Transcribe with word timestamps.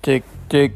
Cek 0.00 0.24
cek. 0.48 0.72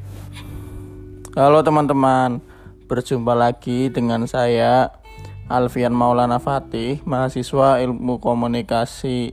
Halo 1.33 1.65
teman-teman, 1.65 2.45
berjumpa 2.85 3.33
lagi 3.33 3.89
dengan 3.89 4.29
saya 4.29 5.01
Alfian 5.49 5.97
Maulana 5.97 6.37
Fatih, 6.37 7.01
mahasiswa 7.09 7.81
Ilmu 7.81 8.21
Komunikasi 8.21 9.33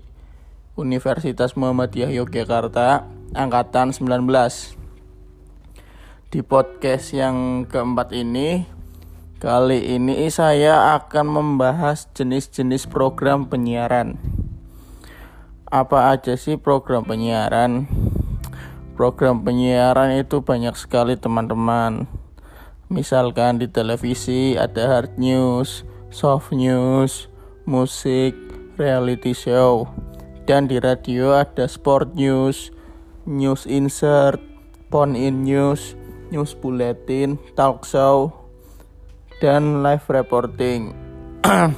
Universitas 0.79 1.59
Muhammadiyah 1.59 2.07
Yogyakarta, 2.07 3.03
angkatan 3.35 3.91
19. 3.91 4.31
Di 6.31 6.39
podcast 6.39 7.11
yang 7.11 7.67
keempat 7.67 8.15
ini, 8.15 8.63
kali 9.43 9.91
ini 9.91 10.23
saya 10.31 10.95
akan 11.03 11.27
membahas 11.27 12.07
jenis-jenis 12.15 12.87
program 12.87 13.51
penyiaran. 13.51 14.15
Apa 15.67 16.15
aja 16.15 16.39
sih 16.39 16.55
program 16.55 17.03
penyiaran? 17.03 17.91
Program 18.91 19.39
penyiaran 19.41 20.19
itu 20.19 20.43
banyak 20.43 20.75
sekali 20.75 21.15
teman-teman. 21.15 22.05
Misalkan 22.91 23.55
di 23.55 23.71
televisi 23.71 24.59
ada 24.59 24.83
hard 24.99 25.15
news, 25.15 25.87
soft 26.11 26.51
news, 26.51 27.31
musik, 27.63 28.35
reality 28.75 29.31
show. 29.31 29.87
Dan 30.43 30.67
di 30.67 30.75
radio 30.83 31.39
ada 31.39 31.71
sport 31.71 32.19
news, 32.19 32.75
news 33.23 33.63
insert, 33.63 34.43
phone 34.91 35.15
in 35.15 35.47
news, 35.47 35.95
news 36.35 36.51
bulletin, 36.51 37.39
talk 37.55 37.87
show, 37.87 38.35
dan 39.39 39.79
live 39.79 40.03
reporting. 40.11 40.91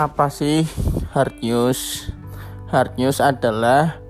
Apa 0.00 0.32
sih 0.32 0.64
hard 1.12 1.44
news? 1.44 2.08
Hard 2.72 2.96
news 2.96 3.20
adalah 3.20 4.00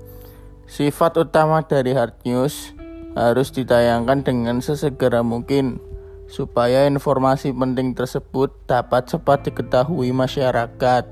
Sifat 0.71 1.19
utama 1.19 1.67
dari 1.67 1.99
hard 1.99 2.23
news 2.23 2.71
harus 3.19 3.51
ditayangkan 3.51 4.23
dengan 4.23 4.63
sesegera 4.63 5.19
mungkin 5.27 5.83
supaya 6.31 6.87
informasi 6.87 7.51
penting 7.51 7.99
tersebut 7.99 8.55
dapat 8.71 9.11
cepat 9.11 9.51
diketahui 9.51 10.15
masyarakat. 10.15 11.11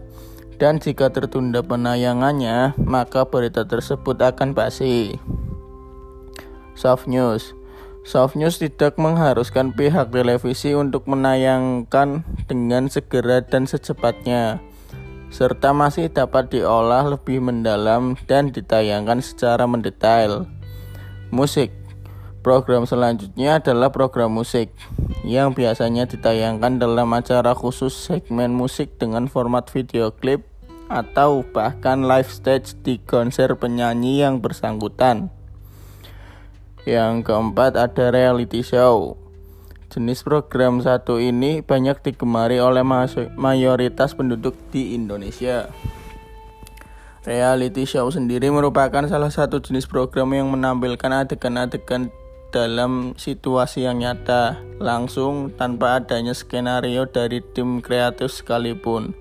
Dan 0.62 0.78
jika 0.78 1.10
tertunda 1.10 1.66
penayangannya, 1.66 2.78
maka 2.78 3.26
berita 3.26 3.66
tersebut 3.66 4.14
akan 4.22 4.54
basi. 4.54 5.18
Soft 6.78 7.10
news. 7.10 7.50
Soft 8.06 8.38
news 8.38 8.62
tidak 8.62 8.94
mengharuskan 8.94 9.74
pihak 9.74 10.14
televisi 10.14 10.70
untuk 10.78 11.10
menayangkan 11.10 12.22
dengan 12.46 12.86
segera 12.86 13.42
dan 13.42 13.66
secepatnya 13.66 14.62
serta 15.28 15.76
masih 15.76 16.08
dapat 16.08 16.48
diolah 16.52 17.04
lebih 17.04 17.40
mendalam 17.44 18.16
dan 18.28 18.52
ditayangkan 18.52 19.20
secara 19.20 19.68
mendetail. 19.68 20.48
Musik 21.28 21.78
Program 22.38 22.86
selanjutnya 22.88 23.60
adalah 23.60 23.92
program 23.92 24.32
musik 24.32 24.72
yang 25.20 25.52
biasanya 25.52 26.08
ditayangkan 26.08 26.80
dalam 26.80 27.10
acara 27.12 27.52
khusus 27.52 27.92
segmen 27.92 28.54
musik 28.54 28.96
dengan 28.96 29.28
format 29.28 29.68
video 29.68 30.14
klip 30.14 30.46
atau 30.88 31.44
bahkan 31.44 32.08
live 32.08 32.32
stage 32.32 32.78
di 32.80 32.96
konser 33.04 33.52
penyanyi 33.58 34.24
yang 34.24 34.40
bersangkutan. 34.40 35.28
Yang 36.88 37.28
keempat 37.28 37.76
ada 37.76 38.08
reality 38.08 38.64
show. 38.64 39.20
Jenis 39.88 40.20
program 40.20 40.84
satu 40.84 41.16
ini 41.16 41.64
banyak 41.64 42.04
digemari 42.04 42.60
oleh 42.60 42.84
mayoritas 43.40 44.12
penduduk 44.12 44.52
di 44.68 44.92
Indonesia. 44.92 45.72
Reality 47.24 47.88
show 47.88 48.04
sendiri 48.12 48.52
merupakan 48.52 49.08
salah 49.08 49.32
satu 49.32 49.64
jenis 49.64 49.88
program 49.88 50.36
yang 50.36 50.52
menampilkan 50.52 51.24
adegan-adegan 51.24 52.12
dalam 52.52 53.16
situasi 53.16 53.88
yang 53.88 54.04
nyata, 54.04 54.60
langsung 54.76 55.56
tanpa 55.56 56.04
adanya 56.04 56.36
skenario 56.36 57.08
dari 57.08 57.40
tim 57.56 57.80
kreatif 57.80 58.28
sekalipun. 58.28 59.16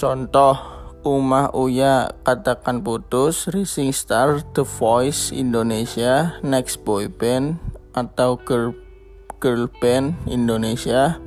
Contoh, 0.00 0.56
Umah 1.04 1.52
Uya 1.52 2.16
Katakan 2.24 2.80
Putus, 2.80 3.44
Rising 3.52 3.92
Star, 3.92 4.40
The 4.56 4.64
Voice 4.64 5.36
Indonesia, 5.36 6.40
Next 6.40 6.80
Boy 6.80 7.12
Band, 7.12 7.60
atau 7.92 8.40
Girl 8.40 8.87
Girl 9.38 9.70
Band 9.70 10.18
Indonesia 10.26 11.22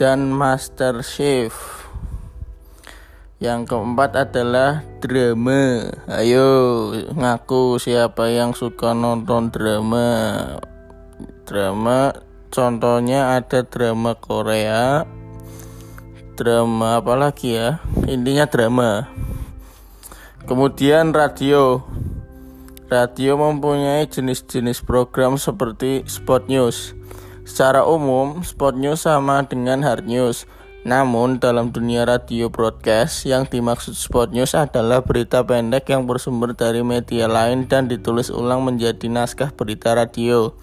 dan 0.00 0.32
Master 0.32 1.04
Chef. 1.04 1.52
Yang 3.36 3.68
keempat 3.68 4.16
adalah 4.16 4.80
drama. 5.04 5.92
Ayo 6.08 6.48
ngaku 7.12 7.76
siapa 7.76 8.32
yang 8.32 8.56
suka 8.56 8.96
nonton 8.96 9.52
drama. 9.52 10.08
Drama 11.44 12.16
contohnya 12.48 13.36
ada 13.36 13.60
drama 13.68 14.16
Korea, 14.16 15.04
drama 16.40 17.04
apa 17.04 17.12
lagi 17.12 17.60
ya? 17.60 17.84
Intinya 18.08 18.48
drama. 18.48 19.12
Kemudian 20.48 21.12
radio. 21.12 21.84
Radio 22.86 23.34
mempunyai 23.34 24.06
jenis-jenis 24.06 24.78
program 24.86 25.34
seperti 25.42 26.06
spot 26.06 26.46
news 26.46 26.94
Secara 27.46 27.86
umum, 27.86 28.42
spot 28.42 28.74
news 28.74 29.06
sama 29.06 29.46
dengan 29.46 29.86
hard 29.86 30.10
news. 30.10 30.50
Namun, 30.82 31.38
dalam 31.38 31.70
dunia 31.70 32.02
radio 32.02 32.50
broadcast, 32.50 33.22
yang 33.22 33.46
dimaksud 33.46 33.94
spot 33.94 34.34
news 34.34 34.50
adalah 34.58 35.06
berita 35.06 35.46
pendek 35.46 35.86
yang 35.94 36.10
bersumber 36.10 36.58
dari 36.58 36.82
media 36.82 37.30
lain 37.30 37.70
dan 37.70 37.86
ditulis 37.86 38.34
ulang 38.34 38.66
menjadi 38.66 39.06
naskah 39.06 39.54
berita 39.54 39.94
radio. 39.94 40.58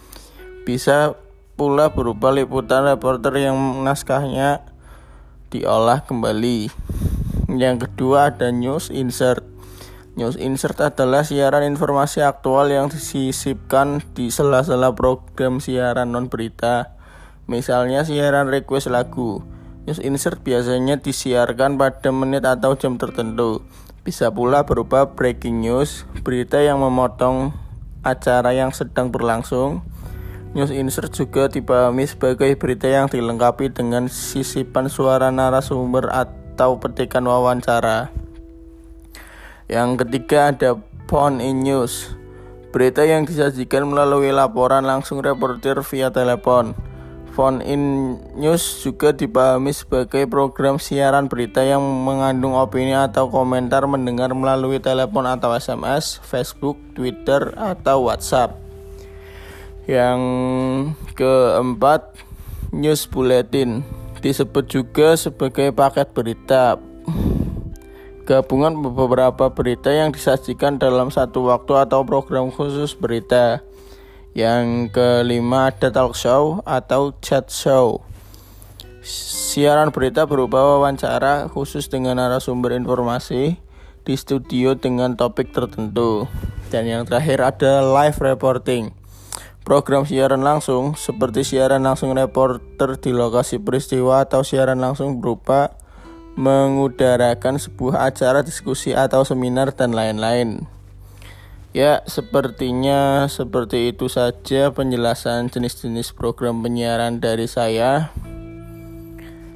Bisa 0.67 1.16
pula 1.55 1.88
berupa 1.88 2.35
liputan 2.35 2.83
reporter 2.83 3.31
yang 3.39 3.55
naskahnya 3.88 4.67
diolah 5.55 6.03
kembali. 6.03 6.67
Yang 7.47 7.88
kedua 7.88 8.27
ada 8.27 8.51
news 8.51 8.91
insert. 8.91 9.52
News 10.13 10.38
Insert 10.38 10.78
adalah 10.78 11.25
siaran 11.25 11.66
informasi 11.66 12.22
aktual 12.22 12.69
yang 12.69 12.85
disisipkan 12.85 13.97
di 14.13 14.29
sela-sela 14.29 14.94
program 14.94 15.57
siaran 15.57 16.13
non 16.13 16.29
berita. 16.29 16.94
Misalnya 17.50 18.06
siaran 18.06 18.46
request 18.46 18.94
lagu. 18.94 19.41
News 19.90 19.97
Insert 19.97 20.46
biasanya 20.46 21.01
disiarkan 21.01 21.81
pada 21.81 22.13
menit 22.13 22.46
atau 22.46 22.78
jam 22.78 23.01
tertentu. 23.01 23.66
Bisa 24.06 24.29
pula 24.29 24.69
berupa 24.69 25.18
breaking 25.18 25.66
news, 25.66 26.06
berita 26.22 26.62
yang 26.62 26.85
memotong 26.85 27.50
acara 28.06 28.53
yang 28.53 28.69
sedang 28.69 29.09
berlangsung. 29.09 29.81
News 30.53 30.69
Insert 30.69 31.09
juga 31.09 31.50
dipahami 31.50 32.06
sebagai 32.06 32.53
berita 32.53 32.85
yang 32.85 33.09
dilengkapi 33.09 33.74
dengan 33.74 34.06
sisipan 34.13 34.94
suara 34.94 35.34
narasumber 35.34 36.13
atau 36.13 36.78
petikan 36.78 37.25
wawancara. 37.25 38.22
Yang 39.72 40.06
ketiga 40.06 40.51
ada 40.51 40.75
phone 41.07 41.40
in 41.40 41.63
news. 41.63 42.12
Berita 42.74 43.06
yang 43.06 43.24
disajikan 43.24 43.85
melalui 43.85 44.33
laporan 44.33 44.83
langsung 44.83 45.21
reporter 45.21 45.86
via 45.86 46.10
telepon. 46.10 46.74
Phone 47.33 47.65
in 47.65 47.81
news 48.38 48.62
juga 48.86 49.10
dipahami 49.10 49.74
sebagai 49.74 50.30
program 50.30 50.77
siaran 50.77 51.25
berita 51.25 51.65
yang 51.65 51.81
mengandung 51.81 52.54
opini 52.54 52.94
atau 52.94 53.30
komentar 53.30 53.86
mendengar 53.89 54.30
melalui 54.38 54.77
telepon 54.77 55.25
atau 55.25 55.54
SMS, 55.57 56.21
Facebook, 56.21 56.77
Twitter, 56.94 57.54
atau 57.57 58.06
WhatsApp. 58.06 58.54
Yang 59.89 60.21
keempat, 61.18 62.13
news 62.69 63.09
bulletin 63.09 63.81
disebut 64.24 64.66
juga 64.71 65.19
sebagai 65.19 65.75
paket 65.75 66.07
berita 66.16 66.80
gabungan 68.23 68.79
beberapa 68.79 69.51
berita 69.51 69.91
yang 69.91 70.15
disajikan 70.15 70.79
dalam 70.79 71.11
satu 71.11 71.51
waktu 71.51 71.75
atau 71.75 72.07
program 72.07 72.49
khusus 72.55 72.95
berita. 72.95 73.61
Yang 74.33 74.95
kelima 74.95 75.69
ada 75.69 75.93
talk 75.93 76.17
show 76.17 76.63
atau 76.65 77.13
chat 77.21 77.51
show. 77.51 78.01
Siaran 79.03 79.91
berita 79.91 80.23
berupa 80.25 80.57
wawancara 80.57 81.51
khusus 81.51 81.91
dengan 81.91 82.17
narasumber 82.17 82.73
informasi 82.73 83.59
di 84.07 84.15
studio 84.15 84.79
dengan 84.79 85.19
topik 85.19 85.51
tertentu. 85.51 86.25
Dan 86.71 86.89
yang 86.89 87.03
terakhir 87.05 87.43
ada 87.43 87.83
live 87.83 88.17
reporting. 88.17 88.95
Program 89.63 90.03
siaran 90.03 90.43
langsung 90.43 90.95
seperti 90.95 91.45
siaran 91.47 91.87
langsung 91.87 92.11
reporter 92.15 92.99
di 92.99 93.15
lokasi 93.15 93.63
peristiwa 93.63 94.23
atau 94.25 94.43
siaran 94.43 94.79
langsung 94.81 95.23
berupa 95.23 95.82
mengudarakan 96.33 97.62
sebuah 97.62 98.09
acara 98.09 98.41
diskusi 98.41 98.97
atau 98.97 99.21
seminar 99.21 99.74
dan 99.77 99.94
lain-lain. 99.94 100.65
Ya, 101.74 102.06
sepertinya 102.06 103.25
seperti 103.25 103.89
itu 103.94 104.06
saja 104.06 104.69
penjelasan 104.69 105.50
jenis-jenis 105.50 106.13
program 106.13 106.62
penyiaran 106.62 107.18
dari 107.18 107.50
saya. 107.50 108.13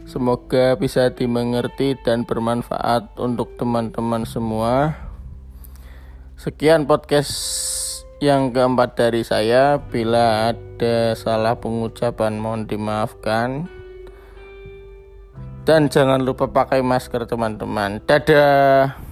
Semoga 0.10 0.74
bisa 0.82 1.14
dimengerti 1.14 1.94
dan 2.02 2.26
bermanfaat 2.26 3.14
untuk 3.22 3.54
teman-teman 3.62 4.26
semua. 4.26 4.98
Sekian 6.42 6.90
podcast 6.90 7.38
yang 8.18 8.50
keempat 8.50 8.98
dari 8.98 9.22
saya. 9.22 9.78
Bila 9.78 10.54
ada 10.54 11.14
salah 11.14 11.58
pengucapan 11.62 12.42
mohon 12.42 12.66
dimaafkan. 12.66 13.77
Dan 15.68 15.92
jangan 15.92 16.24
lupa 16.24 16.48
pakai 16.48 16.80
masker 16.80 17.28
teman-teman. 17.28 18.00
Dadah. 18.08 19.07